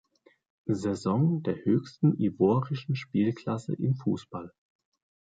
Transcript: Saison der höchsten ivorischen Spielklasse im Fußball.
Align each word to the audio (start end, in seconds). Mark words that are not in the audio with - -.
Saison 0.65 1.43
der 1.43 1.63
höchsten 1.63 2.19
ivorischen 2.19 2.95
Spielklasse 2.95 3.75
im 3.75 3.93
Fußball. 3.97 4.51